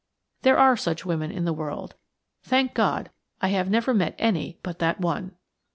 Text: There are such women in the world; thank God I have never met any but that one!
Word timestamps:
There 0.41 0.57
are 0.57 0.75
such 0.75 1.05
women 1.05 1.29
in 1.29 1.45
the 1.45 1.53
world; 1.53 1.93
thank 2.41 2.73
God 2.73 3.11
I 3.39 3.49
have 3.49 3.69
never 3.69 3.93
met 3.93 4.15
any 4.17 4.57
but 4.63 4.79
that 4.79 4.99
one! 4.99 5.35